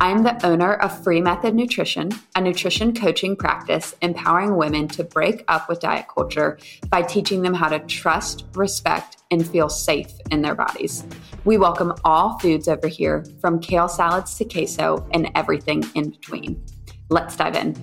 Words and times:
I 0.00 0.10
am 0.10 0.22
the 0.22 0.46
owner 0.46 0.74
of 0.74 1.02
Free 1.02 1.20
Method 1.20 1.56
Nutrition, 1.56 2.12
a 2.36 2.40
nutrition 2.40 2.94
coaching 2.94 3.34
practice 3.34 3.96
empowering 4.00 4.56
women 4.56 4.86
to 4.88 5.02
break 5.02 5.42
up 5.48 5.68
with 5.68 5.80
diet 5.80 6.06
culture 6.06 6.56
by 6.88 7.02
teaching 7.02 7.42
them 7.42 7.52
how 7.52 7.68
to 7.68 7.80
trust, 7.80 8.44
respect, 8.54 9.16
and 9.32 9.44
feel 9.44 9.68
safe 9.68 10.12
in 10.30 10.40
their 10.40 10.54
bodies. 10.54 11.04
We 11.44 11.58
welcome 11.58 11.94
all 12.04 12.38
foods 12.38 12.68
over 12.68 12.86
here, 12.86 13.24
from 13.40 13.58
kale 13.58 13.88
salads 13.88 14.36
to 14.38 14.44
queso 14.44 15.04
and 15.10 15.32
everything 15.34 15.84
in 15.96 16.10
between. 16.10 16.64
Let's 17.10 17.34
dive 17.34 17.56
in. 17.56 17.74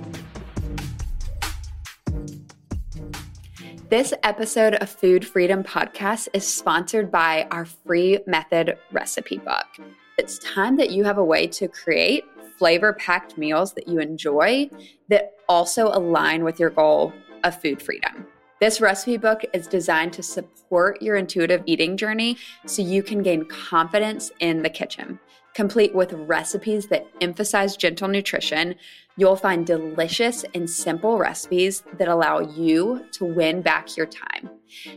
This 3.90 4.16
episode 4.24 4.74
of 4.76 4.90
Food 4.90 5.24
Freedom 5.24 5.64
Podcast 5.64 6.30
is 6.34 6.44
sponsored 6.44 7.12
by 7.12 7.48
our 7.52 7.66
free 7.66 8.18
method 8.26 8.80
recipe 8.92 9.38
book. 9.38 9.68
It's 10.18 10.40
time 10.40 10.76
that 10.78 10.90
you 10.90 11.04
have 11.04 11.20
a 11.20 11.24
way 11.24 11.46
to 11.48 11.68
create 11.68 12.24
flavor 12.58 12.94
packed 12.94 13.38
meals 13.38 13.74
that 13.74 13.88
you 13.88 14.00
enjoy 14.00 14.72
that 15.10 15.34
also 15.48 15.90
align 15.90 16.44
with 16.44 16.60
your 16.60 16.72
goal 16.72 17.14
of 17.44 17.62
food 17.62 17.80
freedom. 17.80 18.26
This 18.60 18.82
recipe 18.82 19.18
book 19.18 19.42
is 19.54 19.68
designed 19.68 20.14
to 20.14 20.24
support 20.24 21.00
your 21.00 21.16
intuitive 21.16 21.62
eating 21.68 21.96
journey 21.96 22.38
so 22.66 22.82
you 22.82 23.04
can 23.04 23.22
gain 23.22 23.46
confidence 23.46 24.32
in 24.40 24.64
the 24.64 24.70
kitchen. 24.70 25.20
Complete 25.54 25.94
with 25.94 26.12
recipes 26.14 26.88
that 26.88 27.06
emphasize 27.22 27.78
gentle 27.78 28.08
nutrition, 28.08 28.76
you'll 29.18 29.36
find 29.36 29.66
delicious 29.66 30.46
and 30.54 30.70
simple 30.70 31.18
recipes 31.18 31.84
that 31.98 32.08
allow 32.08 32.40
you 32.40 33.06
to 33.14 33.26
win 33.26 33.62
back 33.62 33.96
your 33.96 34.06
time. 34.06 34.50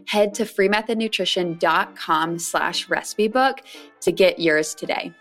Head 0.06 0.34
to 0.34 0.44
freemethodnutrition.com 0.44 2.38
slash 2.38 2.88
recipe 2.88 3.28
book 3.28 3.60
to 4.00 4.12
get 4.12 4.38
yours 4.38 4.74
today. 4.74 5.12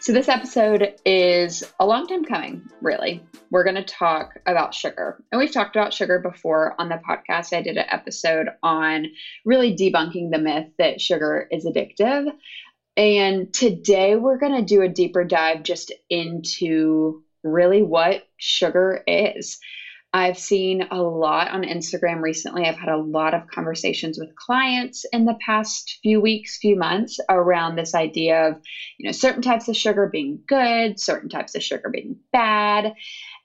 So, 0.00 0.12
this 0.12 0.28
episode 0.28 0.94
is 1.04 1.64
a 1.80 1.84
long 1.84 2.06
time 2.06 2.24
coming, 2.24 2.62
really. 2.80 3.22
We're 3.50 3.64
going 3.64 3.74
to 3.74 3.84
talk 3.84 4.38
about 4.46 4.72
sugar. 4.72 5.22
And 5.32 5.40
we've 5.40 5.52
talked 5.52 5.74
about 5.74 5.92
sugar 5.92 6.20
before 6.20 6.74
on 6.78 6.88
the 6.88 7.00
podcast. 7.06 7.52
I 7.52 7.62
did 7.62 7.76
an 7.76 7.84
episode 7.90 8.46
on 8.62 9.06
really 9.44 9.76
debunking 9.76 10.30
the 10.30 10.38
myth 10.38 10.68
that 10.78 11.00
sugar 11.00 11.48
is 11.50 11.66
addictive. 11.66 12.32
And 12.98 13.52
today 13.52 14.16
we're 14.16 14.38
going 14.38 14.56
to 14.56 14.62
do 14.62 14.82
a 14.82 14.88
deeper 14.88 15.22
dive 15.22 15.62
just 15.62 15.94
into 16.10 17.20
really 17.44 17.80
what 17.80 18.22
sugar 18.38 19.00
is. 19.06 19.56
I've 20.12 20.36
seen 20.38 20.82
a 20.90 21.00
lot 21.00 21.52
on 21.52 21.62
Instagram 21.62 22.22
recently. 22.22 22.64
I've 22.64 22.78
had 22.78 22.88
a 22.88 22.98
lot 22.98 23.34
of 23.34 23.46
conversations 23.54 24.18
with 24.18 24.34
clients 24.34 25.04
in 25.12 25.26
the 25.26 25.36
past 25.46 25.98
few 26.02 26.20
weeks, 26.20 26.58
few 26.60 26.74
months 26.74 27.18
around 27.30 27.76
this 27.76 27.94
idea 27.94 28.48
of, 28.48 28.56
you 28.98 29.06
know, 29.06 29.12
certain 29.12 29.42
types 29.42 29.68
of 29.68 29.76
sugar 29.76 30.08
being 30.10 30.40
good, 30.48 30.98
certain 30.98 31.28
types 31.28 31.54
of 31.54 31.62
sugar 31.62 31.90
being 31.92 32.16
bad. 32.32 32.92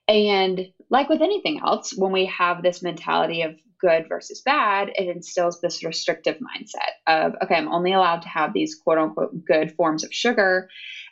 And 0.08 0.66
like 0.90 1.10
with 1.10 1.22
anything 1.22 1.60
else, 1.64 1.94
when 1.96 2.12
we 2.12 2.26
have 2.26 2.64
this 2.64 2.82
mentality 2.82 3.44
of 3.44 3.54
good 3.84 4.06
versus 4.08 4.42
bad, 4.42 4.90
it 4.96 5.08
instills 5.08 5.60
this 5.62 5.84
restrictive 5.84 6.38
mindset 6.38 6.92
of, 7.06 7.34
okay, 7.44 7.56
I'm 7.56 7.68
only 7.68 7.92
allowed 7.92 8.22
to 8.24 8.30
have 8.30 8.54
these 8.54 8.76
quote 8.76 8.98
unquote 8.98 9.32
good 9.46 9.72
forms 9.76 10.04
of 10.04 10.10
sugar. 10.12 10.66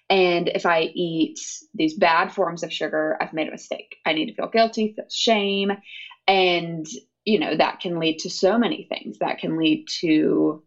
And 0.10 0.50
if 0.56 0.66
I 0.66 0.90
eat 0.94 1.40
these 1.74 1.94
bad 1.94 2.32
forms 2.32 2.64
of 2.64 2.72
sugar, 2.72 3.18
I've 3.22 3.34
made 3.34 3.48
a 3.48 3.52
mistake. 3.52 3.98
I 4.06 4.14
need 4.14 4.28
to 4.28 4.34
feel 4.34 4.48
guilty, 4.48 4.94
feel 4.96 5.06
shame. 5.10 5.72
And, 6.28 6.86
you 7.26 7.40
know, 7.40 7.56
that 7.56 7.80
can 7.82 8.00
lead 8.00 8.20
to 8.20 8.30
so 8.30 8.58
many 8.58 8.88
things. 8.90 9.18
That 9.20 9.38
can 9.38 9.58
lead 9.58 9.84
to 10.02 10.62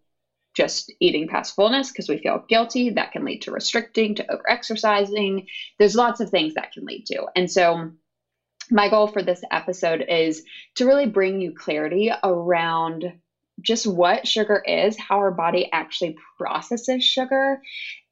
just 0.54 0.92
eating 1.00 1.26
past 1.26 1.54
fullness 1.54 1.90
because 1.90 2.08
we 2.08 2.18
feel 2.18 2.44
guilty. 2.48 2.90
That 2.90 3.12
can 3.12 3.24
lead 3.24 3.42
to 3.42 3.50
restricting, 3.50 4.14
to 4.16 4.32
over 4.32 4.42
exercising. 4.48 5.42
There's 5.78 5.94
lots 5.94 6.20
of 6.20 6.30
things 6.30 6.54
that 6.54 6.70
can 6.72 6.84
lead 6.84 7.04
to. 7.06 7.24
And 7.34 7.50
so, 7.50 7.90
my 8.70 8.88
goal 8.88 9.06
for 9.06 9.22
this 9.22 9.42
episode 9.50 10.04
is 10.08 10.42
to 10.76 10.86
really 10.86 11.06
bring 11.06 11.40
you 11.40 11.52
clarity 11.52 12.10
around 12.22 13.12
just 13.60 13.86
what 13.86 14.26
sugar 14.26 14.60
is, 14.64 14.96
how 14.98 15.18
our 15.18 15.30
body 15.30 15.68
actually 15.72 16.14
processes 16.38 17.04
sugar, 17.04 17.58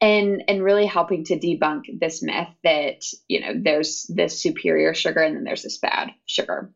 and 0.01 0.43
and 0.47 0.63
really 0.63 0.85
helping 0.85 1.23
to 1.25 1.37
debunk 1.37 1.81
this 1.99 2.21
myth 2.21 2.47
that 2.63 2.95
you 3.27 3.39
know 3.39 3.51
there's 3.55 4.05
this 4.09 4.41
superior 4.41 4.93
sugar 4.93 5.21
and 5.21 5.35
then 5.35 5.43
there's 5.43 5.61
this 5.63 5.77
bad 5.77 6.11
sugar. 6.25 6.69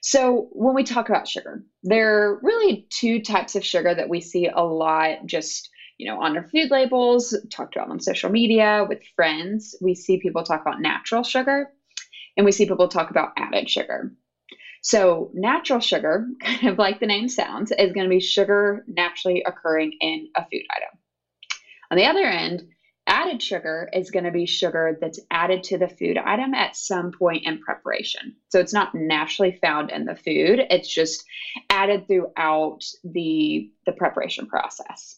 So 0.00 0.48
when 0.50 0.74
we 0.74 0.82
talk 0.82 1.08
about 1.08 1.28
sugar, 1.28 1.62
there 1.82 2.24
are 2.24 2.38
really 2.42 2.84
two 2.90 3.20
types 3.20 3.54
of 3.54 3.64
sugar 3.64 3.94
that 3.94 4.08
we 4.08 4.20
see 4.20 4.48
a 4.52 4.62
lot 4.62 5.18
just 5.24 5.70
you 5.98 6.06
know 6.06 6.20
on 6.20 6.36
our 6.36 6.46
food 6.52 6.70
labels, 6.70 7.36
talked 7.50 7.76
about 7.76 7.88
on 7.88 8.00
social 8.00 8.28
media 8.30 8.84
with 8.86 8.98
friends. 9.16 9.74
We 9.80 9.94
see 9.94 10.18
people 10.18 10.42
talk 10.42 10.60
about 10.60 10.80
natural 10.80 11.22
sugar 11.22 11.68
and 12.36 12.44
we 12.44 12.52
see 12.52 12.66
people 12.66 12.88
talk 12.88 13.10
about 13.10 13.32
added 13.36 13.68
sugar. 13.68 14.10
So, 14.82 15.30
natural 15.32 15.78
sugar, 15.78 16.26
kind 16.40 16.68
of 16.68 16.78
like 16.78 16.98
the 16.98 17.06
name 17.06 17.28
sounds, 17.28 17.70
is 17.70 17.92
going 17.92 18.04
to 18.04 18.10
be 18.10 18.20
sugar 18.20 18.84
naturally 18.86 19.42
occurring 19.46 19.92
in 20.00 20.26
a 20.36 20.42
food 20.42 20.62
item. 20.70 20.98
On 21.90 21.96
the 21.96 22.06
other 22.06 22.24
end, 22.24 22.64
added 23.06 23.42
sugar 23.42 23.88
is 23.92 24.10
going 24.10 24.24
to 24.24 24.30
be 24.30 24.46
sugar 24.46 24.98
that's 25.00 25.20
added 25.30 25.62
to 25.64 25.78
the 25.78 25.88
food 25.88 26.18
item 26.18 26.54
at 26.54 26.74
some 26.74 27.12
point 27.16 27.44
in 27.44 27.58
preparation. 27.58 28.34
So, 28.48 28.58
it's 28.58 28.72
not 28.72 28.94
naturally 28.94 29.56
found 29.62 29.90
in 29.90 30.04
the 30.04 30.16
food, 30.16 30.66
it's 30.68 30.92
just 30.92 31.22
added 31.70 32.08
throughout 32.08 32.80
the, 33.04 33.68
the 33.86 33.92
preparation 33.92 34.46
process. 34.46 35.16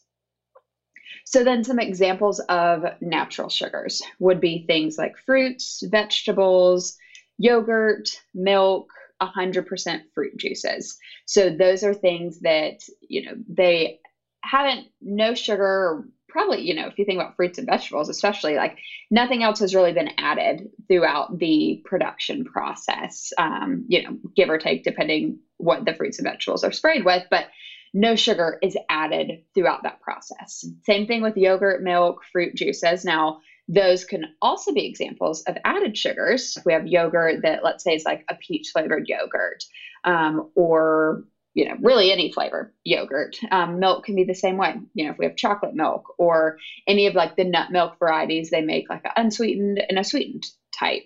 So, 1.25 1.43
then 1.43 1.65
some 1.65 1.79
examples 1.79 2.39
of 2.51 2.85
natural 3.01 3.49
sugars 3.49 4.03
would 4.19 4.41
be 4.41 4.67
things 4.67 4.99
like 4.99 5.17
fruits, 5.25 5.83
vegetables, 5.91 6.99
yogurt, 7.39 8.09
milk, 8.34 8.87
100% 9.22 10.00
fruit 10.15 10.37
juices. 10.37 10.97
So 11.27 11.50
those 11.50 11.83
are 11.83 11.95
things 11.95 12.41
that, 12.41 12.81
you 13.00 13.25
know, 13.25 13.33
they 13.49 13.99
haven't 14.43 14.87
no 15.00 15.34
sugar 15.34 16.05
probably, 16.34 16.62
you 16.62 16.75
know, 16.75 16.89
if 16.89 16.99
you 16.99 17.05
think 17.05 17.21
about 17.21 17.37
fruits 17.37 17.59
and 17.59 17.67
vegetables, 17.69 18.09
especially 18.09 18.56
like 18.56 18.77
nothing 19.09 19.45
else 19.45 19.61
has 19.61 19.72
really 19.72 19.93
been 19.93 20.11
added 20.19 20.69
throughout 20.89 21.39
the 21.39 21.81
production 21.84 22.45
process, 22.45 23.33
um, 23.39 23.84
you 23.87 24.03
know, 24.03 24.19
give 24.34 24.51
or 24.51 24.59
take, 24.59 24.83
depending 24.83 25.39
what 25.59 25.84
the 25.84 25.95
fruits 25.95 26.19
and 26.19 26.27
vegetables 26.27 26.65
are 26.65 26.72
sprayed 26.72 27.05
with. 27.05 27.22
But 27.31 27.47
no 27.95 28.16
sugar 28.16 28.59
is 28.61 28.77
added 28.89 29.43
throughout 29.55 29.84
that 29.84 30.01
process. 30.01 30.65
Same 30.84 31.06
thing 31.06 31.22
with 31.22 31.37
yogurt, 31.37 31.81
milk, 31.84 32.22
fruit 32.33 32.56
juices. 32.56 33.05
Now, 33.05 33.39
those 33.69 34.05
can 34.05 34.25
also 34.43 34.73
be 34.73 34.87
examples 34.87 35.43
of 35.47 35.57
added 35.65 35.97
sugars. 35.97 36.57
We 36.65 36.73
have 36.73 36.87
yogurt 36.87 37.41
that, 37.43 37.61
let's 37.65 37.83
say, 37.83 37.95
is 37.95 38.03
like 38.05 38.21
a 38.31 38.35
peach 38.47 38.71
flavored 38.73 39.05
yogurt, 39.07 39.65
um, 40.05 40.43
or 40.55 41.21
you 41.55 41.65
know, 41.65 41.75
really 41.81 42.11
any 42.11 42.29
flavor 42.31 42.69
yogurt. 42.85 43.37
Um, 43.53 43.79
milk 43.79 44.05
can 44.05 44.17
be 44.17 44.25
the 44.25 44.35
same 44.35 44.57
way. 44.57 44.75
You 44.95 45.05
know, 45.05 45.13
if 45.13 45.19
we 45.19 45.25
have 45.25 45.37
chocolate 45.37 45.73
milk 45.73 46.03
or 46.19 46.57
any 46.87 47.07
of 47.07 47.15
like 47.15 47.37
the 47.37 47.45
nut 47.45 47.69
milk 47.71 47.93
varieties, 47.99 48.51
they 48.51 48.61
make 48.61 48.91
like 48.91 49.03
an 49.05 49.13
unsweetened 49.16 49.83
and 49.89 49.99
a 49.99 50.05
sweetened 50.05 50.43
type. 50.78 51.05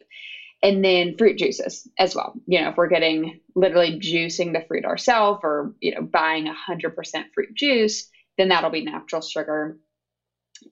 And 0.62 0.84
then 0.84 1.14
fruit 1.16 1.37
juices 1.38 1.87
as 1.99 2.14
well. 2.14 2.32
You 2.46 2.61
know, 2.61 2.69
if 2.70 2.76
we're 2.76 2.88
getting 2.88 3.38
literally 3.54 3.99
juicing 3.99 4.52
the 4.54 4.62
fruit 4.66 4.84
ourselves 4.84 5.40
or, 5.44 5.70
you 5.81 5.93
know, 5.94 6.08
buying 6.12 6.46
100% 6.46 7.25
fruit 7.34 7.49
juice, 7.54 8.04
then 8.38 8.49
that'll 8.49 8.70
be 8.70 8.82
natural 8.82 9.20
sugar 9.20 9.76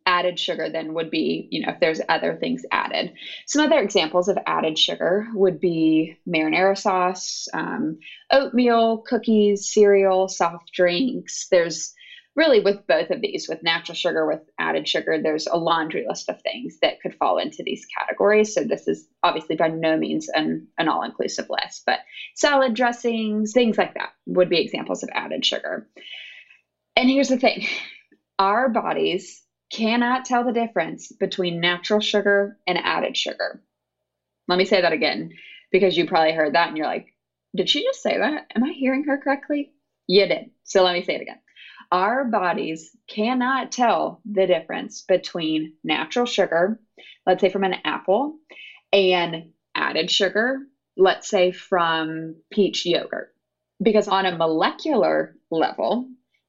added 0.06 0.38
sugar 0.38 0.68
then 0.70 0.94
would 0.94 1.10
be, 1.10 1.46
you 1.50 1.60
know, 1.60 1.72
if 1.72 1.80
there's 1.80 2.00
other 2.08 2.34
things 2.34 2.62
added. 2.70 3.12
Some 3.46 3.62
other 3.62 3.78
examples 3.78 4.28
of 4.28 4.38
added 4.46 4.78
sugar 4.78 5.26
would 5.34 5.60
be 5.60 6.14
marinara 6.28 6.76
sauce, 6.76 7.46
um, 7.54 7.96
oatmeal, 8.32 9.02
cookies, 9.06 9.70
cereal, 9.72 10.28
soft 10.28 10.72
drinks. 10.72 11.46
There's 11.50 11.92
really 12.36 12.60
with 12.60 12.76
both 12.86 13.10
of 13.10 13.20
these, 13.22 13.46
with 13.48 13.62
natural 13.62 13.94
sugar, 13.94 14.26
with 14.26 14.40
added 14.60 14.86
sugar, 14.86 15.18
there's 15.20 15.46
a 15.46 15.56
laundry 15.56 16.04
list 16.06 16.28
of 16.28 16.36
things 16.42 16.76
that 16.82 17.00
could 17.00 17.14
fall 17.18 17.38
into 17.38 17.62
these 17.64 17.82
categories. 17.98 18.52
So 18.52 18.62
this 18.62 18.86
is 18.86 19.06
obviously 19.22 19.56
by 19.56 19.68
no 19.68 19.96
means 19.96 20.28
an, 20.34 20.68
an 20.78 20.86
all 20.86 21.02
inclusive 21.02 21.46
list, 21.48 21.82
but 21.86 22.00
salad 22.34 22.74
dressings, 22.74 23.52
things 23.52 23.78
like 23.78 23.94
that 23.94 24.10
would 24.26 24.50
be 24.50 24.60
examples 24.60 25.02
of 25.02 25.08
added 25.14 25.44
sugar. 25.44 25.86
And 26.94 27.08
here's 27.08 27.28
the 27.28 27.38
thing 27.38 27.66
our 28.38 28.68
bodies 28.68 29.42
cannot 29.72 30.24
tell 30.24 30.44
the 30.44 30.52
difference 30.52 31.10
between 31.12 31.60
natural 31.60 32.00
sugar 32.00 32.56
and 32.66 32.78
added 32.78 33.16
sugar. 33.16 33.60
Let 34.48 34.58
me 34.58 34.64
say 34.64 34.80
that 34.80 34.92
again 34.92 35.30
because 35.72 35.96
you 35.96 36.06
probably 36.06 36.32
heard 36.32 36.54
that 36.54 36.68
and 36.68 36.76
you're 36.76 36.86
like, 36.86 37.06
did 37.54 37.68
she 37.68 37.82
just 37.82 38.02
say 38.02 38.16
that? 38.18 38.44
Am 38.54 38.64
I 38.64 38.72
hearing 38.72 39.04
her 39.04 39.18
correctly? 39.18 39.70
You 40.06 40.26
did. 40.26 40.50
So 40.64 40.82
let 40.82 40.92
me 40.92 41.02
say 41.02 41.14
it 41.14 41.22
again. 41.22 41.38
Our 41.90 42.24
bodies 42.24 42.90
cannot 43.08 43.72
tell 43.72 44.20
the 44.24 44.46
difference 44.46 45.02
between 45.02 45.72
natural 45.84 46.26
sugar, 46.26 46.78
let's 47.26 47.40
say 47.40 47.48
from 47.48 47.64
an 47.64 47.76
apple, 47.84 48.34
and 48.92 49.50
added 49.74 50.10
sugar, 50.10 50.58
let's 50.96 51.28
say 51.28 51.52
from 51.52 52.36
peach 52.50 52.84
yogurt. 52.86 53.28
Because 53.82 54.08
on 54.08 54.26
a 54.26 54.36
molecular 54.36 55.34
level, 55.50 56.06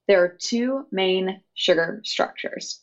there 0.08 0.24
are 0.24 0.38
two 0.40 0.86
main 0.92 1.42
sugar 1.54 2.02
structures. 2.04 2.80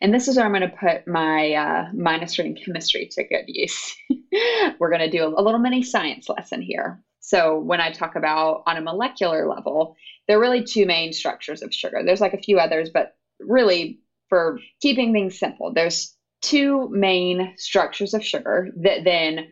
And 0.00 0.14
this 0.14 0.28
is 0.28 0.36
where 0.36 0.46
I'm 0.46 0.52
going 0.52 0.62
to 0.62 0.68
put 0.68 1.06
my 1.06 1.52
uh, 1.52 1.84
minus 1.92 2.38
in 2.38 2.54
chemistry 2.54 3.08
to 3.12 3.24
good 3.24 3.44
use. 3.46 3.94
We're 4.78 4.88
going 4.88 5.00
to 5.00 5.08
do 5.08 5.26
a 5.36 5.42
little 5.42 5.60
mini 5.60 5.82
science 5.82 6.26
lesson 6.28 6.62
here. 6.62 6.98
So, 7.20 7.58
when 7.58 7.80
I 7.80 7.90
talk 7.90 8.16
about 8.16 8.62
on 8.66 8.78
a 8.78 8.80
molecular 8.80 9.46
level, 9.46 9.94
there 10.26 10.38
are 10.38 10.40
really 10.40 10.62
two 10.62 10.86
main 10.86 11.12
structures 11.12 11.60
of 11.62 11.72
sugar. 11.72 12.00
There's 12.04 12.20
like 12.20 12.32
a 12.32 12.38
few 12.38 12.58
others, 12.58 12.88
but 12.92 13.08
really, 13.40 13.98
for 14.28 14.58
keeping 14.80 15.12
things 15.12 15.38
simple, 15.38 15.72
there's 15.74 16.16
two 16.40 16.88
main 16.90 17.52
structures 17.56 18.14
of 18.14 18.24
sugar 18.24 18.68
that 18.82 19.04
then 19.04 19.48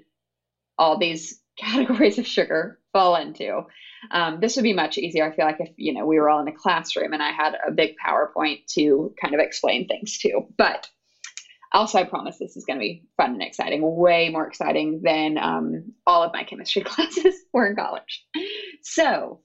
all 0.79 0.99
these 0.99 1.39
categories 1.59 2.19
of 2.19 2.27
sugar 2.27 2.78
fall 2.93 3.17
into. 3.17 3.63
Um, 4.11 4.41
this 4.41 4.57
would 4.57 4.63
be 4.63 4.73
much 4.73 4.99
easier. 4.99 5.25
I 5.25 5.35
feel 5.35 5.45
like 5.45 5.61
if 5.61 5.71
you 5.77 5.93
know 5.93 6.07
we 6.07 6.19
were 6.19 6.29
all 6.29 6.41
in 6.41 6.49
a 6.49 6.53
classroom 6.53 7.13
and 7.13 7.23
I 7.23 7.33
had 7.33 7.57
a 7.67 7.71
big 7.71 7.95
PowerPoint 8.05 8.61
to 8.75 9.13
kind 9.21 9.35
of 9.35 9.41
explain 9.41 9.87
things 9.87 10.19
to. 10.19 10.47
But 10.57 10.89
also, 11.73 11.99
I 11.99 12.05
promise 12.05 12.39
this 12.39 12.57
is 12.57 12.65
going 12.65 12.79
to 12.79 12.83
be 12.83 13.03
fun 13.17 13.33
and 13.33 13.43
exciting. 13.43 13.83
Way 13.83 14.31
more 14.31 14.47
exciting 14.47 15.01
than 15.03 15.37
um, 15.37 15.93
all 16.07 16.23
of 16.23 16.33
my 16.33 16.45
chemistry 16.45 16.83
classes 16.85 17.35
were 17.53 17.67
in 17.67 17.77
college. 17.77 18.25
So, 18.83 19.41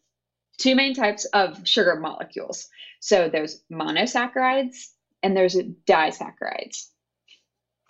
two 0.57 0.75
main 0.75 0.93
types 0.93 1.25
of 1.25 1.67
sugar 1.67 1.95
molecules. 1.95 2.67
So 2.99 3.29
there's 3.29 3.61
monosaccharides 3.71 4.87
and 5.21 5.35
there's 5.35 5.57
disaccharides. 5.87 6.87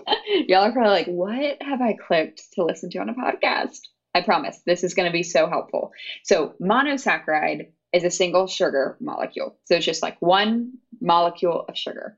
Y'all 0.47 0.63
are 0.63 0.71
probably 0.71 0.89
like, 0.89 1.05
what 1.05 1.57
have 1.61 1.81
I 1.81 1.93
clicked 1.93 2.41
to 2.53 2.63
listen 2.63 2.89
to 2.91 2.99
on 2.99 3.09
a 3.09 3.13
podcast? 3.13 3.79
I 4.13 4.21
promise 4.21 4.59
this 4.65 4.83
is 4.83 4.93
going 4.93 5.07
to 5.07 5.13
be 5.13 5.23
so 5.23 5.47
helpful. 5.47 5.91
So, 6.23 6.53
monosaccharide 6.61 7.67
is 7.91 8.03
a 8.03 8.09
single 8.09 8.47
sugar 8.47 8.97
molecule. 8.99 9.57
So, 9.65 9.75
it's 9.75 9.85
just 9.85 10.03
like 10.03 10.15
one 10.19 10.73
molecule 11.01 11.65
of 11.67 11.75
sugar. 11.75 12.15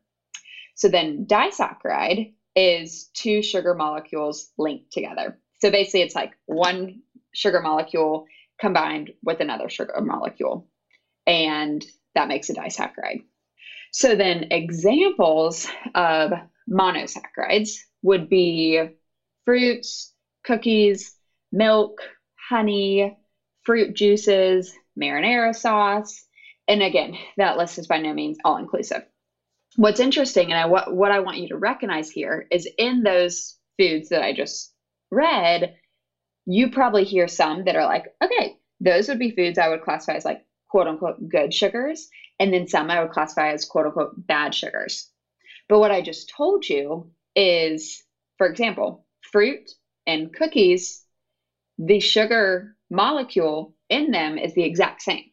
So, 0.75 0.89
then 0.89 1.25
disaccharide 1.25 2.33
is 2.55 3.09
two 3.13 3.41
sugar 3.41 3.73
molecules 3.73 4.49
linked 4.57 4.91
together. 4.91 5.37
So, 5.61 5.71
basically, 5.71 6.01
it's 6.01 6.15
like 6.15 6.31
one 6.45 7.01
sugar 7.33 7.61
molecule 7.61 8.25
combined 8.59 9.11
with 9.23 9.39
another 9.39 9.69
sugar 9.69 9.99
molecule. 10.01 10.67
And 11.27 11.85
that 12.13 12.27
makes 12.27 12.49
a 12.49 12.53
disaccharide. 12.53 13.21
So, 13.91 14.15
then 14.15 14.47
examples 14.51 15.65
of 15.93 16.31
monosaccharides 16.69 17.77
would 18.01 18.27
be 18.27 18.81
fruits, 19.45 20.13
cookies, 20.43 21.15
milk, 21.55 22.01
honey, 22.49 23.11
fruit 23.63 23.95
juices, 23.95 24.71
marinara 24.99 25.55
sauce. 25.55 26.25
And 26.67 26.83
again, 26.83 27.15
that 27.37 27.57
list 27.57 27.79
is 27.79 27.87
by 27.87 27.97
no 27.97 28.13
means 28.13 28.37
all 28.43 28.57
inclusive. 28.57 29.01
What's 29.77 29.99
interesting 29.99 30.51
and 30.51 30.59
I, 30.59 30.65
what, 30.65 30.93
what 30.93 31.11
I 31.11 31.19
want 31.19 31.37
you 31.37 31.47
to 31.49 31.57
recognize 31.57 32.09
here 32.09 32.45
is 32.51 32.67
in 32.77 33.03
those 33.03 33.55
foods 33.77 34.09
that 34.09 34.21
I 34.21 34.33
just 34.33 34.71
read, 35.11 35.71
you 36.45 36.69
probably 36.69 37.03
hear 37.03 37.27
some 37.27 37.63
that 37.65 37.75
are 37.75 37.85
like, 37.85 38.03
okay, 38.23 38.53
those 38.79 39.07
would 39.07 39.19
be 39.19 39.31
foods 39.31 39.57
I 39.57 39.67
would 39.69 39.81
classify 39.81 40.13
as 40.13 40.25
like 40.25 40.39
quote 40.69 40.87
unquote 40.87 41.15
good 41.29 41.53
sugars. 41.53 42.07
And 42.39 42.53
then 42.53 42.67
some 42.67 42.89
I 42.89 42.99
would 42.99 43.09
classify 43.09 43.51
as 43.51 43.65
quote 43.65 43.85
unquote 43.85 44.11
bad 44.15 44.53
sugars. 44.53 45.09
But 45.67 45.79
what 45.79 45.91
I 45.91 46.01
just 46.01 46.31
told 46.35 46.67
you 46.67 47.09
is, 47.35 48.03
for 48.37 48.47
example, 48.47 49.03
fruit 49.31 49.61
and 50.05 50.31
cookies 50.33 51.04
the 51.77 51.99
sugar 51.99 52.75
molecule 52.89 53.73
in 53.89 54.11
them 54.11 54.37
is 54.37 54.53
the 54.53 54.63
exact 54.63 55.01
same. 55.01 55.23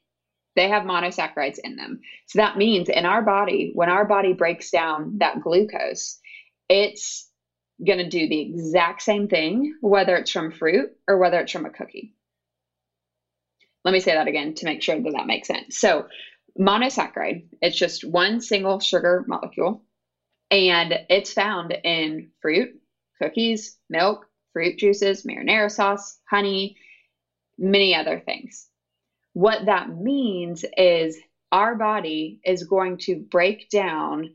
They 0.55 0.69
have 0.69 0.83
monosaccharides 0.83 1.59
in 1.63 1.77
them. 1.77 1.99
So 2.27 2.39
that 2.39 2.57
means 2.57 2.89
in 2.89 3.07
our 3.07 3.23
body, 3.23 3.71
when 3.75 3.89
our 3.89 4.05
body 4.05 4.33
breaks 4.33 4.71
down 4.71 5.19
that 5.19 5.41
glucose, 5.41 6.19
it's 6.69 7.27
going 7.85 7.99
to 7.99 8.09
do 8.09 8.29
the 8.29 8.41
exact 8.41 9.03
same 9.03 9.29
thing, 9.29 9.73
whether 9.81 10.17
it's 10.17 10.31
from 10.31 10.51
fruit 10.51 10.89
or 11.09 11.19
whether 11.19 11.41
it's 11.41 11.53
from 11.53 11.65
a 11.65 11.71
cookie. 11.71 12.13
Let 13.85 13.93
me 13.93 14.01
say 14.01 14.13
that 14.13 14.29
again 14.29 14.55
to 14.55 14.65
make 14.65 14.83
sure 14.83 15.01
that 15.01 15.13
that 15.13 15.27
makes 15.27 15.49
sense. 15.49 15.79
So, 15.79 16.05
monosaccharide, 16.59 17.47
it's 17.61 17.77
just 17.77 18.05
one 18.05 18.41
single 18.41 18.79
sugar 18.79 19.25
molecule, 19.27 19.83
and 20.51 20.99
it's 21.09 21.33
found 21.33 21.77
in 21.83 22.29
fruit, 22.41 22.69
cookies, 23.21 23.77
milk, 23.89 24.27
fruit 24.53 24.79
juices, 24.79 25.23
marinara 25.23 25.71
sauce, 25.71 26.17
honey, 26.31 26.75
many 27.59 27.95
other 27.95 28.21
things. 28.25 28.67
What 29.35 29.67
that 29.67 29.89
means 29.89 30.65
is 30.77 31.19
our 31.53 31.75
body 31.75 32.39
is 32.45 32.65
going 32.65 32.99
to 32.99 33.17
break 33.17 33.69
down 33.71 34.31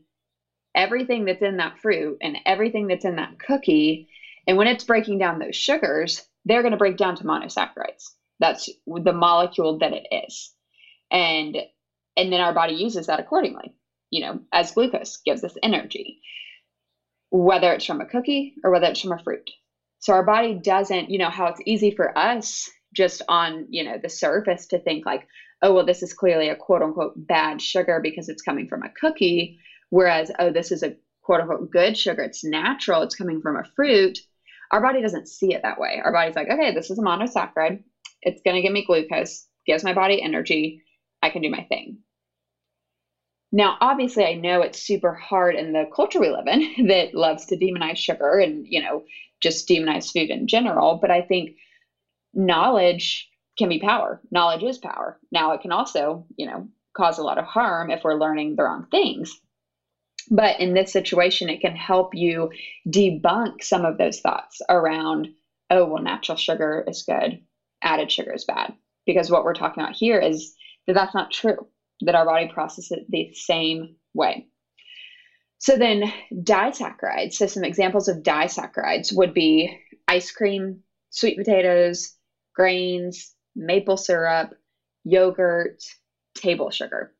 everything 0.74 1.24
that's 1.24 1.42
in 1.42 1.56
that 1.58 1.78
fruit 1.78 2.18
and 2.22 2.38
everything 2.46 2.86
that's 2.86 3.04
in 3.04 3.16
that 3.16 3.38
cookie. 3.38 4.06
And 4.46 4.56
when 4.56 4.66
it's 4.68 4.84
breaking 4.84 5.18
down 5.18 5.38
those 5.38 5.56
sugars, 5.56 6.22
they're 6.44 6.62
going 6.62 6.72
to 6.72 6.78
break 6.78 6.96
down 6.96 7.16
to 7.16 7.24
monosaccharides. 7.24 8.12
That's 8.40 8.68
the 8.86 9.12
molecule 9.12 9.78
that 9.78 9.92
it 9.92 10.06
is. 10.26 10.50
And 11.10 11.58
and 12.16 12.32
then 12.32 12.40
our 12.40 12.52
body 12.52 12.74
uses 12.74 13.06
that 13.06 13.20
accordingly, 13.20 13.72
you 14.10 14.20
know, 14.20 14.40
as 14.52 14.72
glucose 14.72 15.18
gives 15.24 15.44
us 15.44 15.54
energy, 15.62 16.18
whether 17.30 17.72
it's 17.72 17.84
from 17.84 18.00
a 18.00 18.06
cookie 18.06 18.54
or 18.64 18.70
whether 18.70 18.86
it's 18.86 19.00
from 19.00 19.12
a 19.12 19.18
fruit. 19.18 19.50
So 20.00 20.12
our 20.12 20.22
body 20.22 20.54
doesn't, 20.54 21.10
you 21.10 21.18
know, 21.18 21.30
how 21.30 21.46
it's 21.46 21.60
easy 21.66 21.90
for 21.90 22.16
us 22.16 22.68
just 22.94 23.22
on, 23.28 23.66
you 23.68 23.84
know, 23.84 23.96
the 24.00 24.08
surface 24.08 24.66
to 24.66 24.78
think 24.78 25.04
like, 25.04 25.22
oh, 25.62 25.72
well, 25.72 25.84
this 25.84 26.02
is 26.02 26.12
clearly 26.12 26.48
a 26.48 26.56
quote 26.56 26.82
unquote 26.82 27.12
bad 27.16 27.60
sugar 27.60 28.00
because 28.02 28.28
it's 28.28 28.42
coming 28.42 28.66
from 28.66 28.82
a 28.82 28.90
cookie. 29.00 29.56
Whereas, 29.90 30.30
oh, 30.38 30.50
this 30.50 30.70
is 30.70 30.82
a 30.82 30.92
quote 31.22 31.40
unquote 31.40 31.70
good 31.70 31.96
sugar. 31.96 32.22
It's 32.22 32.44
natural. 32.44 33.02
It's 33.02 33.14
coming 33.14 33.40
from 33.40 33.56
a 33.56 33.64
fruit. 33.74 34.18
Our 34.70 34.80
body 34.80 35.00
doesn't 35.00 35.28
see 35.28 35.52
it 35.52 35.62
that 35.62 35.78
way. 35.78 36.00
Our 36.02 36.12
body's 36.12 36.36
like, 36.36 36.48
okay, 36.50 36.72
this 36.72 36.90
is 36.90 36.98
a 36.98 37.02
monosaccharide. 37.02 37.80
It's 38.22 38.40
going 38.44 38.54
to 38.54 38.62
give 38.62 38.72
me 38.72 38.84
glucose, 38.84 39.46
gives 39.66 39.84
my 39.84 39.92
body 39.92 40.20
energy. 40.22 40.76
I 41.22 41.30
can 41.30 41.42
do 41.42 41.50
my 41.50 41.64
thing. 41.68 41.98
Now, 43.50 43.76
obviously, 43.80 44.24
I 44.24 44.34
know 44.34 44.60
it's 44.60 44.78
super 44.78 45.14
hard 45.14 45.54
in 45.54 45.72
the 45.72 45.86
culture 45.94 46.20
we 46.20 46.28
live 46.28 46.46
in 46.46 46.86
that 46.88 47.14
loves 47.14 47.46
to 47.46 47.56
demonize 47.56 47.96
sugar 47.96 48.38
and, 48.38 48.66
you 48.68 48.82
know, 48.82 49.02
just 49.40 49.68
demonize 49.68 50.10
food 50.12 50.30
in 50.30 50.46
general. 50.46 50.98
But 51.00 51.10
I 51.10 51.22
think 51.22 51.50
knowledge 52.34 53.28
can 53.58 53.68
be 53.68 53.78
power. 53.78 54.20
Knowledge 54.30 54.62
is 54.62 54.78
power. 54.78 55.18
Now, 55.32 55.52
it 55.52 55.60
can 55.60 55.72
also, 55.72 56.24
you 56.36 56.46
know, 56.46 56.68
cause 56.96 57.18
a 57.18 57.22
lot 57.22 57.38
of 57.38 57.44
harm 57.44 57.90
if 57.90 58.00
we're 58.04 58.18
learning 58.18 58.54
the 58.56 58.62
wrong 58.62 58.84
things. 58.90 59.32
But 60.30 60.60
in 60.60 60.74
this 60.74 60.92
situation, 60.92 61.48
it 61.48 61.60
can 61.60 61.74
help 61.74 62.14
you 62.14 62.50
debunk 62.88 63.62
some 63.62 63.84
of 63.84 63.96
those 63.96 64.20
thoughts 64.20 64.60
around, 64.68 65.28
oh, 65.70 65.86
well, 65.86 66.02
natural 66.02 66.36
sugar 66.36 66.84
is 66.86 67.02
good, 67.02 67.38
added 67.82 68.12
sugar 68.12 68.32
is 68.34 68.44
bad. 68.44 68.72
Because 69.06 69.30
what 69.30 69.42
we're 69.42 69.54
talking 69.54 69.82
about 69.82 69.96
here 69.96 70.18
is 70.18 70.52
that 70.86 70.92
that's 70.92 71.14
not 71.14 71.30
true, 71.30 71.56
that 72.02 72.14
our 72.14 72.26
body 72.26 72.46
processes 72.46 72.90
it 72.90 73.04
the 73.08 73.30
same 73.32 73.94
way. 74.12 74.46
So 75.58 75.76
then 75.76 76.12
disaccharides, 76.32 77.32
so 77.32 77.46
some 77.46 77.64
examples 77.64 78.08
of 78.08 78.18
disaccharides 78.18 79.12
would 79.12 79.34
be 79.34 79.76
ice 80.06 80.30
cream, 80.30 80.78
sweet 81.10 81.36
potatoes, 81.36 82.10
grains, 82.54 83.34
maple 83.56 83.96
syrup, 83.96 84.48
yogurt, 85.04 85.82
table 86.34 86.70
sugar. 86.70 87.10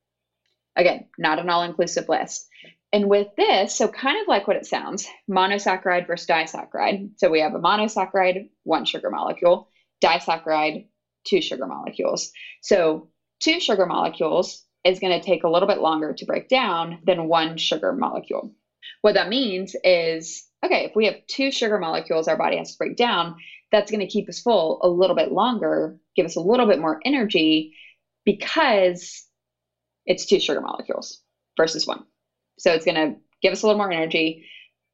Again, 0.77 1.05
not 1.19 1.41
an 1.41 1.51
all 1.51 1.63
inclusive 1.63 2.09
list. 2.09 2.47
And 2.93 3.11
with 3.11 3.27
this, 3.37 3.77
so 3.77 3.89
kind 3.89 4.19
of 4.21 4.29
like 4.29 4.47
what 4.47 4.57
it 4.57 4.67
sounds 4.67 5.07
monosaccharide 5.29 6.07
versus 6.07 6.27
disaccharide. 6.27 7.11
So 7.17 7.29
we 7.29 7.41
have 7.41 7.55
a 7.55 7.59
monosaccharide, 7.59 8.47
one 8.63 8.85
sugar 8.85 9.11
molecule, 9.11 9.67
disaccharide, 10.03 10.87
two 11.25 11.41
sugar 11.41 11.67
molecules. 11.67 12.31
So 12.63 13.09
two 13.41 13.61
sugar 13.61 13.85
molecules 13.85 14.65
is 14.89 14.99
going 14.99 15.19
to 15.19 15.25
take 15.25 15.45
a 15.45 15.49
little 15.49 15.69
bit 15.69 15.79
longer 15.79 16.15
to 16.15 16.25
break 16.25 16.49
down 16.49 16.99
than 17.05 17.29
one 17.29 17.57
sugar 17.57 17.93
molecule. 17.93 18.51
What 19.03 19.15
that 19.15 19.29
means 19.29 19.77
is 19.85 20.45
okay, 20.65 20.85
if 20.85 20.93
we 20.97 21.05
have 21.05 21.15
two 21.29 21.51
sugar 21.51 21.79
molecules 21.79 22.27
our 22.27 22.37
body 22.37 22.57
has 22.57 22.73
to 22.73 22.79
break 22.79 22.97
down, 22.97 23.35
that's 23.71 23.91
going 23.91 24.01
to 24.01 24.07
keep 24.07 24.29
us 24.29 24.41
full 24.41 24.79
a 24.83 24.89
little 24.89 25.15
bit 25.15 25.31
longer, 25.31 25.95
give 26.17 26.27
us 26.27 26.37
a 26.37 26.41
little 26.41 26.67
bit 26.67 26.81
more 26.81 26.99
energy 27.05 27.71
because 28.25 29.25
it's 30.07 30.27
two 30.27 30.41
sugar 30.41 30.61
molecules 30.61 31.19
versus 31.57 31.87
one. 31.87 32.03
So 32.59 32.73
it's 32.73 32.85
going 32.85 32.97
to 32.97 33.17
give 33.41 33.53
us 33.53 33.63
a 33.63 33.67
little 33.67 33.79
more 33.79 33.93
energy, 33.93 34.45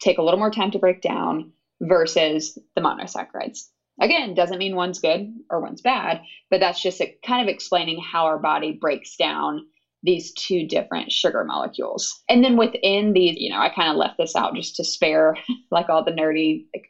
take 0.00 0.18
a 0.18 0.22
little 0.22 0.38
more 0.38 0.50
time 0.50 0.70
to 0.72 0.78
break 0.78 1.00
down 1.00 1.50
versus 1.80 2.58
the 2.74 2.82
monosaccharides. 2.82 3.64
Again, 4.00 4.34
doesn't 4.34 4.58
mean 4.58 4.74
one's 4.74 4.98
good 4.98 5.32
or 5.48 5.60
one's 5.60 5.80
bad, 5.80 6.20
but 6.50 6.60
that's 6.60 6.82
just 6.82 7.00
kind 7.24 7.40
of 7.40 7.48
explaining 7.48 8.00
how 8.00 8.24
our 8.24 8.38
body 8.38 8.72
breaks 8.72 9.16
down 9.16 9.62
these 10.04 10.32
two 10.32 10.66
different 10.66 11.10
sugar 11.10 11.44
molecules. 11.44 12.14
And 12.28 12.44
then 12.44 12.56
within 12.56 13.14
these, 13.14 13.36
you 13.36 13.50
know, 13.50 13.58
I 13.58 13.70
kind 13.70 13.88
of 13.88 13.96
left 13.96 14.14
this 14.18 14.36
out 14.36 14.54
just 14.54 14.76
to 14.76 14.84
spare 14.84 15.34
like 15.70 15.88
all 15.88 16.04
the 16.04 16.12
nerdy 16.12 16.62
like, 16.74 16.84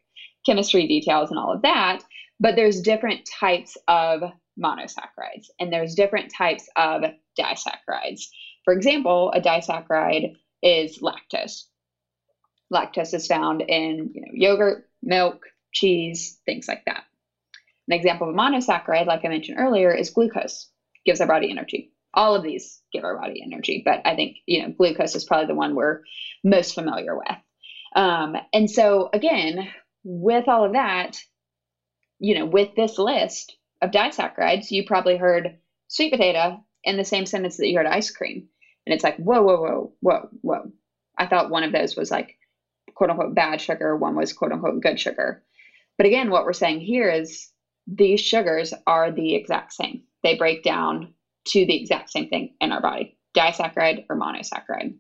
chemistry 0.45 0.87
details 0.87 1.31
and 1.31 1.39
all 1.39 1.53
of 1.53 1.63
that. 1.63 2.01
But 2.41 2.57
there's 2.57 2.81
different 2.81 3.21
types 3.41 3.77
of 3.89 4.21
monosaccharides 4.63 5.47
and 5.59 5.73
there's 5.73 5.95
different 5.95 6.31
types 6.37 6.69
of 6.77 7.03
disaccharides. 7.39 8.23
For 8.65 8.75
example, 8.75 9.33
a 9.33 9.41
disaccharide 9.41 10.33
is 10.63 10.99
lactose. 10.99 11.63
Lactose 12.73 13.15
is 13.15 13.27
found 13.27 13.63
in 13.69 14.11
you 14.13 14.21
know, 14.23 14.33
yogurt, 14.33 14.85
milk, 15.03 15.47
cheese, 15.73 16.37
things 16.47 16.67
like 16.67 16.83
that. 16.87 17.05
An 17.89 17.95
example 17.95 18.29
of 18.29 18.35
a 18.35 18.39
monosaccharide, 18.39 19.07
like 19.07 19.25
I 19.25 19.29
mentioned 19.29 19.59
earlier, 19.61 19.93
is 19.95 20.11
glucose. 20.11 20.67
Gives 21.05 21.21
our 21.21 21.27
body 21.27 21.51
energy. 21.51 21.91
All 22.15 22.35
of 22.35 22.43
these 22.43 22.81
give 22.93 23.05
our 23.05 23.17
body 23.17 23.43
energy, 23.43 23.83
but 23.85 24.01
I 24.05 24.15
think 24.15 24.37
you 24.47 24.63
know 24.63 24.71
glucose 24.71 25.15
is 25.15 25.25
probably 25.25 25.47
the 25.47 25.55
one 25.55 25.75
we're 25.75 25.99
most 26.43 26.75
familiar 26.75 27.17
with. 27.17 27.37
Um, 27.97 28.37
and 28.53 28.71
so 28.71 29.09
again, 29.13 29.69
with 30.05 30.49
all 30.49 30.65
of 30.65 30.73
that, 30.73 31.17
you 32.19 32.35
know, 32.35 32.47
with 32.47 32.69
this 32.77 32.99
list 32.99 33.57
of 33.83 33.91
disaccharides, 33.91 34.71
you 34.71 34.85
probably 34.85 35.17
heard 35.17 35.57
sweet 35.89 36.11
potato 36.11 36.63
in 36.85 36.97
the 36.97 37.05
same 37.05 37.27
sentence 37.27 37.57
that 37.57 37.69
you 37.69 37.77
heard 37.77 37.87
ice 37.87 38.11
cream. 38.11 38.45
And 38.87 38.95
it's 38.95 39.05
like, 39.05 39.17
whoa, 39.17 39.43
whoa, 39.43 39.59
whoa, 39.59 39.93
whoa, 40.01 40.29
whoa. 40.43 40.73
I 41.19 41.27
thought 41.27 41.51
one 41.51 41.63
of 41.65 41.73
those 41.73 41.97
was 41.97 42.11
like 42.11 42.37
quote 42.95 43.11
unquote 43.11 43.35
bad 43.35 43.61
sugar, 43.61 43.97
one 43.97 44.15
was 44.15 44.33
quote 44.33 44.53
unquote 44.53 44.81
good 44.81 44.99
sugar. 44.99 45.41
But 45.97 46.07
again, 46.07 46.31
what 46.31 46.45
we're 46.45 46.53
saying 46.53 46.81
here 46.81 47.11
is 47.11 47.49
these 47.87 48.21
sugars 48.21 48.73
are 48.87 49.11
the 49.11 49.35
exact 49.35 49.73
same. 49.73 50.03
They 50.23 50.35
break 50.35 50.63
down 50.63 51.13
to 51.47 51.67
the 51.67 51.75
exact 51.75 52.11
same 52.11 52.27
thing 52.27 52.51
in 52.61 52.73
our 52.73 52.81
body 52.81 53.15
disaccharide 53.37 54.05
or 54.09 54.17
monosaccharide. 54.17 54.95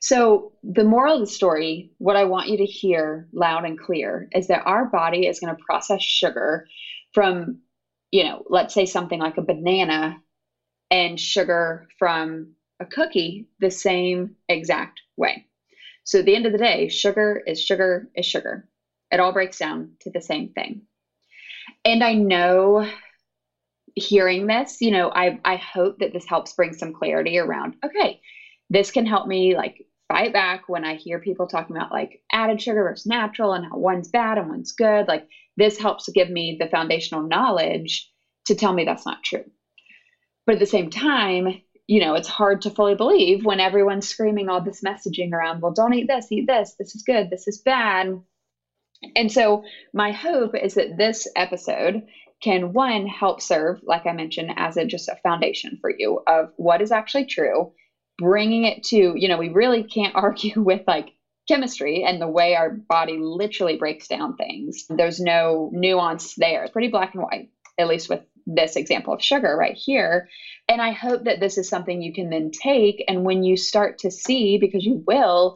So, 0.00 0.52
the 0.62 0.84
moral 0.84 1.14
of 1.14 1.20
the 1.20 1.26
story, 1.26 1.90
what 1.98 2.16
I 2.16 2.24
want 2.24 2.48
you 2.48 2.58
to 2.58 2.64
hear 2.64 3.26
loud 3.32 3.64
and 3.64 3.78
clear, 3.78 4.28
is 4.34 4.48
that 4.48 4.62
our 4.66 4.84
body 4.84 5.26
is 5.26 5.38
going 5.38 5.54
to 5.54 5.62
process 5.64 6.02
sugar 6.02 6.64
from, 7.12 7.58
you 8.10 8.24
know, 8.24 8.42
let's 8.48 8.74
say 8.74 8.84
something 8.84 9.18
like 9.18 9.38
a 9.38 9.42
banana 9.42 10.18
and 10.90 11.18
sugar 11.18 11.86
from 11.98 12.48
a 12.80 12.84
cookie 12.84 13.46
the 13.60 13.70
same 13.70 14.34
exact 14.48 15.00
way. 15.16 15.46
So 16.04 16.18
at 16.18 16.26
the 16.26 16.34
end 16.34 16.46
of 16.46 16.52
the 16.52 16.58
day, 16.58 16.88
sugar 16.88 17.40
is 17.46 17.60
sugar 17.60 18.08
is 18.14 18.26
sugar. 18.26 18.66
It 19.10 19.20
all 19.20 19.32
breaks 19.32 19.58
down 19.58 19.92
to 20.00 20.10
the 20.10 20.20
same 20.20 20.48
thing. 20.48 20.82
And 21.84 22.02
I 22.02 22.14
know 22.14 22.86
hearing 23.94 24.46
this, 24.46 24.80
you 24.80 24.90
know, 24.90 25.10
I 25.14 25.38
I 25.44 25.56
hope 25.56 25.98
that 25.98 26.12
this 26.12 26.24
helps 26.26 26.52
bring 26.52 26.72
some 26.72 26.92
clarity 26.92 27.38
around, 27.38 27.74
okay, 27.84 28.18
this 28.70 28.90
can 28.90 29.06
help 29.06 29.26
me 29.26 29.54
like 29.56 29.74
fight 30.08 30.32
back 30.32 30.62
when 30.68 30.84
I 30.84 30.94
hear 30.94 31.18
people 31.18 31.46
talking 31.46 31.76
about 31.76 31.90
like 31.90 32.20
added 32.30 32.60
sugar 32.60 32.82
versus 32.82 33.06
natural 33.06 33.52
and 33.52 33.64
how 33.64 33.78
one's 33.78 34.08
bad 34.08 34.38
and 34.38 34.48
one's 34.48 34.72
good. 34.72 35.08
Like 35.08 35.24
this 35.56 35.78
helps 35.78 36.08
give 36.08 36.28
me 36.28 36.56
the 36.58 36.66
foundational 36.66 37.22
knowledge 37.22 38.06
to 38.46 38.54
tell 38.54 38.72
me 38.72 38.84
that's 38.84 39.06
not 39.06 39.22
true. 39.22 39.44
But 40.46 40.54
at 40.54 40.58
the 40.58 40.66
same 40.66 40.90
time, 40.90 41.58
you 41.86 42.00
know, 42.00 42.14
it's 42.14 42.28
hard 42.28 42.62
to 42.62 42.70
fully 42.70 42.94
believe 42.94 43.44
when 43.44 43.60
everyone's 43.60 44.08
screaming 44.08 44.48
all 44.48 44.62
this 44.62 44.80
messaging 44.80 45.32
around, 45.32 45.60
well, 45.60 45.72
don't 45.72 45.94
eat 45.94 46.06
this, 46.08 46.30
eat 46.30 46.46
this, 46.46 46.74
this 46.78 46.94
is 46.94 47.02
good, 47.02 47.30
this 47.30 47.46
is 47.46 47.58
bad. 47.64 48.08
And 49.16 49.30
so, 49.32 49.62
my 49.92 50.12
hope 50.12 50.54
is 50.54 50.74
that 50.74 50.96
this 50.96 51.26
episode 51.34 52.02
can 52.42 52.72
one 52.72 53.06
help 53.06 53.40
serve, 53.40 53.78
like 53.82 54.06
I 54.06 54.12
mentioned, 54.12 54.52
as 54.56 54.76
a 54.76 54.84
just 54.84 55.08
a 55.08 55.16
foundation 55.22 55.78
for 55.80 55.90
you 55.96 56.20
of 56.26 56.48
what 56.56 56.80
is 56.82 56.90
actually 56.90 57.24
true, 57.26 57.70
bringing 58.18 58.64
it 58.64 58.82
to, 58.84 59.14
you 59.16 59.28
know, 59.28 59.36
we 59.38 59.48
really 59.48 59.84
can't 59.84 60.14
argue 60.16 60.60
with 60.60 60.82
like 60.86 61.12
chemistry 61.48 62.04
and 62.04 62.20
the 62.20 62.28
way 62.28 62.54
our 62.54 62.70
body 62.88 63.16
literally 63.18 63.76
breaks 63.76 64.06
down 64.06 64.34
things. 64.34 64.84
There's 64.88 65.20
no 65.20 65.70
nuance 65.72 66.34
there. 66.36 66.62
It's 66.62 66.72
pretty 66.72 66.88
black 66.88 67.14
and 67.14 67.22
white, 67.22 67.48
at 67.78 67.88
least 67.88 68.08
with 68.08 68.20
this 68.46 68.76
example 68.76 69.12
of 69.12 69.22
sugar 69.22 69.56
right 69.56 69.76
here. 69.76 70.26
And 70.68 70.80
I 70.80 70.92
hope 70.92 71.24
that 71.24 71.40
this 71.40 71.58
is 71.58 71.68
something 71.68 72.00
you 72.00 72.12
can 72.12 72.30
then 72.30 72.50
take. 72.50 73.02
And 73.08 73.24
when 73.24 73.42
you 73.42 73.56
start 73.56 73.98
to 73.98 74.10
see, 74.10 74.58
because 74.58 74.84
you 74.84 75.02
will, 75.06 75.54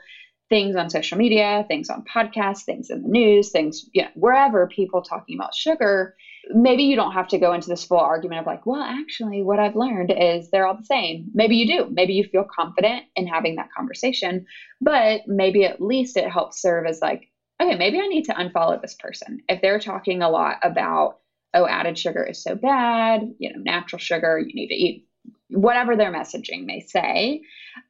things 0.49 0.77
on 0.77 0.89
social 0.89 1.19
media, 1.19 1.65
things 1.69 1.89
on 1.91 2.03
podcasts, 2.03 2.65
things 2.65 2.91
in 2.91 3.03
the 3.03 3.09
news, 3.09 3.51
things, 3.51 3.85
you 3.93 4.03
know, 4.03 4.09
wherever 4.15 4.67
people 4.67 5.03
talking 5.03 5.37
about 5.37 5.55
sugar, 5.55 6.13
maybe 6.51 6.85
you 6.85 6.97
don't 6.97 7.13
have 7.13 7.29
to 7.29 7.39
go 7.39 7.53
into 7.53 7.69
this 7.69 7.85
full 7.85 7.99
argument 7.99 8.41
of 8.41 8.47
like, 8.47 8.67
well, 8.67 8.83
actually, 8.83 9.43
what 9.43 9.59
I've 9.59 9.75
learned 9.75 10.13
is 10.17 10.49
they're 10.51 10.67
all 10.67 10.77
the 10.77 10.83
same. 10.85 11.27
Maybe 11.35 11.57
you 11.57 11.67
do. 11.67 11.87
Maybe 11.91 12.15
you 12.15 12.25
feel 12.25 12.45
confident 12.59 13.05
in 13.17 13.27
having 13.27 13.57
that 13.57 13.69
conversation, 13.77 14.43
but 14.81 15.23
maybe 15.27 15.65
at 15.65 15.81
least 15.81 16.17
it 16.17 16.29
helps 16.31 16.61
serve 16.61 16.87
as 16.87 16.99
like, 17.03 17.21
okay, 17.63 17.75
maybe 17.75 17.99
I 17.99 18.07
need 18.07 18.25
to 18.27 18.35
unfollow 18.35 18.81
this 18.81 18.95
person. 18.99 19.39
If 19.49 19.61
they're 19.61 19.79
talking 19.79 20.23
a 20.23 20.29
lot 20.29 20.57
about 20.63 21.13
oh, 21.55 21.67
added 21.67 21.97
sugar 21.97 22.23
is 22.23 22.43
so 22.43 22.55
bad, 22.55 23.23
you 23.39 23.49
know, 23.49 23.63
natural 23.63 23.99
sugar, 23.99 24.39
you 24.39 24.51
need 24.53 24.67
to 24.67 24.75
eat 24.75 25.03
whatever 25.49 25.97
their 25.97 26.13
messaging 26.13 26.65
may 26.67 26.81
say. 26.81 27.41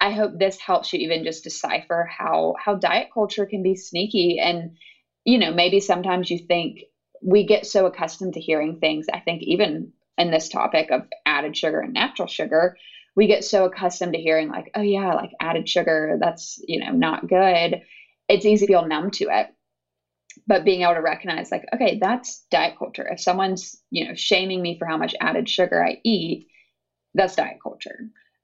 I 0.01 0.13
hope 0.13 0.31
this 0.39 0.57
helps 0.65 0.93
you 0.93 1.01
even 1.01 1.25
just 1.25 1.43
decipher 1.43 2.09
how 2.17 2.55
how 2.63 2.75
diet 2.75 3.09
culture 3.13 3.47
can 3.47 3.63
be 3.63 3.75
sneaky 3.75 4.39
and 4.41 4.71
you 5.25 5.39
know, 5.39 5.51
maybe 5.51 5.81
sometimes 5.81 6.31
you 6.31 6.39
think 6.39 6.77
we 7.23 7.45
get 7.45 7.67
so 7.67 7.87
accustomed 7.87 8.35
to 8.35 8.41
hearing 8.41 8.77
things. 8.77 9.07
I 9.13 9.21
think 9.21 9.43
even 9.43 9.91
in 10.19 10.31
this 10.31 10.49
topic 10.49 10.91
of 10.91 11.03
added 11.27 11.57
sugar 11.57 11.81
and 11.81 11.93
natural 11.93 12.27
sugar, 12.29 12.75
we 13.15 13.27
get 13.27 13.45
so 13.45 13.65
accustomed 13.65 14.15
to 14.15 14.21
hearing 14.21 14.49
like, 14.49 14.71
oh 14.75 14.83
yeah, 14.83 15.13
like 15.15 15.31
added 15.41 15.69
sugar, 15.69 16.17
that's, 16.21 16.59
you 16.67 16.79
know, 16.79 16.91
not 16.91 17.27
good. 17.27 17.79
It's 18.29 18.45
easy 18.45 18.67
to 18.67 18.73
feel 18.73 18.83
numb 18.83 19.11
to 19.13 19.25
it 19.31 19.47
but 20.47 20.65
being 20.65 20.83
able 20.83 20.95
to 20.95 21.01
recognize 21.01 21.51
like 21.51 21.65
okay 21.75 21.99
that's 22.01 22.45
diet 22.51 22.75
culture 22.79 23.07
if 23.11 23.21
someone's 23.21 23.75
you 23.91 24.05
know 24.05 24.15
shaming 24.15 24.61
me 24.61 24.77
for 24.79 24.87
how 24.87 24.97
much 24.97 25.15
added 25.21 25.49
sugar 25.49 25.83
i 25.85 25.97
eat 26.05 26.45
that's 27.15 27.37
diet 27.37 27.57
culture 27.63 27.99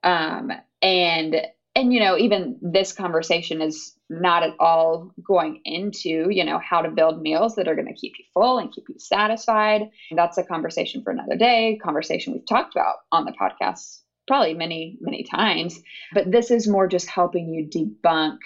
um, 0.04 0.50
and 0.80 1.46
and 1.74 1.92
you 1.92 2.00
know 2.00 2.16
even 2.16 2.56
this 2.60 2.92
conversation 2.92 3.60
is 3.60 3.92
not 4.10 4.42
at 4.42 4.52
all 4.58 5.10
going 5.26 5.58
into 5.64 6.28
you 6.30 6.44
know 6.44 6.58
how 6.58 6.80
to 6.80 6.88
build 6.88 7.20
meals 7.20 7.54
that 7.54 7.68
are 7.68 7.74
going 7.74 7.86
to 7.86 7.94
keep 7.94 8.12
you 8.18 8.24
full 8.34 8.58
and 8.58 8.70
keep 8.72 8.84
you 8.88 8.94
satisfied 8.98 9.86
that's 10.16 10.38
a 10.38 10.42
conversation 10.42 11.00
for 11.02 11.10
another 11.10 11.36
day 11.36 11.76
conversation 11.82 12.32
we've 12.32 12.46
talked 12.46 12.74
about 12.74 12.96
on 13.10 13.24
the 13.24 13.32
podcast 13.32 13.98
probably 14.26 14.54
many 14.54 14.96
many 15.00 15.22
times 15.22 15.78
but 16.12 16.30
this 16.30 16.50
is 16.50 16.68
more 16.68 16.86
just 16.86 17.08
helping 17.08 17.48
you 17.48 17.64
debunk 17.64 18.36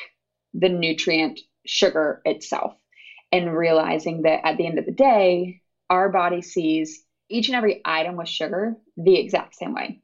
the 0.55 0.69
nutrient 0.69 1.41
sugar 1.67 2.21
itself 2.25 2.73
and 3.33 3.55
realizing 3.57 4.23
that 4.23 4.41
at 4.45 4.57
the 4.57 4.67
end 4.67 4.79
of 4.79 4.85
the 4.85 4.93
day, 4.93 5.59
our 5.91 6.09
body 6.09 6.43
sees 6.43 7.01
each 7.29 7.49
and 7.49 7.57
every 7.57 7.81
item 7.85 8.17
with 8.17 8.29
sugar 8.29 8.75
the 8.97 9.17
exact 9.17 9.55
same 9.55 9.75
way. 9.75 9.99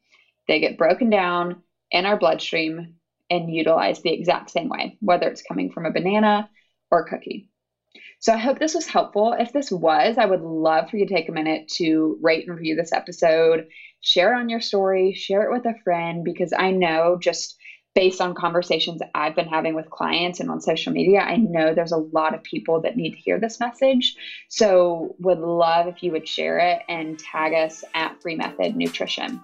They 0.49 0.59
get 0.59 0.77
broken 0.77 1.09
down 1.09 1.57
in 1.91 2.05
our 2.05 2.17
bloodstream 2.17 2.95
and 3.33 3.53
utilized 3.53 4.03
the 4.03 4.13
exact 4.13 4.51
same 4.51 4.69
way, 4.69 4.97
whether 5.01 5.27
it's 5.27 5.43
coming 5.43 5.71
from 5.71 5.87
a 5.87 5.91
banana 5.91 6.47
or 6.91 7.01
a 7.01 7.05
cookie. 7.05 7.47
So 8.21 8.33
I 8.33 8.37
hope 8.37 8.59
this 8.59 8.75
was 8.75 8.87
helpful. 8.87 9.35
If 9.39 9.53
this 9.53 9.73
was, 9.73 10.17
I 10.19 10.27
would 10.27 10.43
love 10.43 10.91
for 10.91 10.97
you 10.99 11.07
to 11.07 11.15
take 11.15 11.29
a 11.29 11.33
minute 11.33 11.67
to 11.77 12.19
rate 12.21 12.47
and 12.47 12.57
review 12.57 12.77
this 12.77 12.93
episode, 12.93 13.65
share 14.01 14.35
it 14.35 14.39
on 14.39 14.49
your 14.49 14.61
story, 14.61 15.15
share 15.15 15.43
it 15.43 15.53
with 15.53 15.65
a 15.65 15.75
friend, 15.83 16.25
because 16.25 16.53
I 16.57 16.71
know 16.71 17.19
just 17.21 17.57
based 17.95 18.21
on 18.21 18.35
conversations 18.35 19.01
I've 19.15 19.35
been 19.35 19.49
having 19.49 19.75
with 19.75 19.91
clients 19.91 20.41
and 20.41 20.51
on 20.51 20.61
social 20.61 20.93
media, 20.93 21.21
I 21.21 21.37
know 21.37 21.75
there's 21.75 21.93
a 21.93 21.97
lot 21.97 22.35
of 22.35 22.43
people 22.43 22.81
that 22.83 22.97
need 22.97 23.13
to 23.13 23.19
hear 23.19 23.39
this 23.39 23.61
message. 23.61 24.15
So, 24.49 25.15
would 25.19 25.39
love 25.39 25.87
if 25.89 26.03
you 26.03 26.13
would 26.13 26.29
share 26.29 26.59
it 26.59 26.83
and 26.89 27.19
tag 27.19 27.55
us 27.55 27.83
at 27.95 28.21
Free 28.23 28.35
Method 28.35 28.77
Nutrition. 28.77 29.41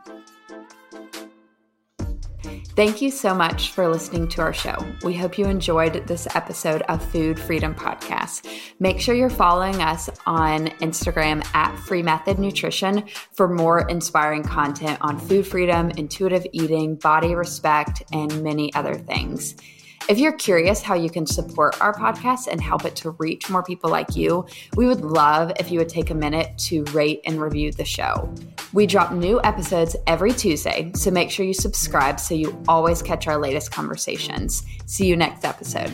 Thank 2.40 3.02
you 3.02 3.10
so 3.10 3.34
much 3.34 3.72
for 3.72 3.88
listening 3.88 4.28
to 4.28 4.42
our 4.42 4.52
show. 4.52 4.76
We 5.02 5.14
hope 5.14 5.38
you 5.38 5.46
enjoyed 5.46 6.06
this 6.06 6.28
episode 6.36 6.82
of 6.82 7.04
Food 7.10 7.38
Freedom 7.38 7.74
Podcast. 7.74 8.48
Make 8.78 9.00
sure 9.00 9.14
you're 9.14 9.28
following 9.28 9.82
us 9.82 10.08
on 10.24 10.68
Instagram 10.80 11.44
at 11.54 11.76
Free 11.80 12.02
Method 12.02 12.38
Nutrition 12.38 13.04
for 13.32 13.48
more 13.48 13.88
inspiring 13.88 14.44
content 14.44 14.98
on 15.00 15.18
food 15.18 15.46
freedom, 15.46 15.90
intuitive 15.90 16.46
eating, 16.52 16.94
body 16.94 17.34
respect, 17.34 18.02
and 18.12 18.42
many 18.44 18.72
other 18.74 18.94
things. 18.94 19.56
If 20.08 20.18
you're 20.18 20.32
curious 20.32 20.80
how 20.80 20.94
you 20.94 21.10
can 21.10 21.26
support 21.26 21.78
our 21.82 21.92
podcast 21.92 22.46
and 22.46 22.62
help 22.62 22.86
it 22.86 22.96
to 22.96 23.10
reach 23.10 23.50
more 23.50 23.62
people 23.62 23.90
like 23.90 24.16
you, 24.16 24.46
we 24.74 24.86
would 24.86 25.02
love 25.02 25.52
if 25.60 25.70
you 25.70 25.78
would 25.80 25.90
take 25.90 26.08
a 26.08 26.14
minute 26.14 26.56
to 26.60 26.82
rate 26.84 27.20
and 27.26 27.38
review 27.38 27.72
the 27.72 27.84
show. 27.84 28.34
We 28.72 28.86
drop 28.86 29.12
new 29.12 29.38
episodes 29.44 29.96
every 30.06 30.32
Tuesday, 30.32 30.92
so 30.94 31.10
make 31.10 31.30
sure 31.30 31.44
you 31.44 31.52
subscribe 31.52 32.18
so 32.20 32.34
you 32.34 32.58
always 32.68 33.02
catch 33.02 33.28
our 33.28 33.36
latest 33.36 33.70
conversations. 33.70 34.64
See 34.86 35.04
you 35.04 35.14
next 35.14 35.44
episode. 35.44 35.92